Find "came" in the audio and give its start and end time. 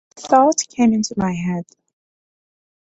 0.67-0.93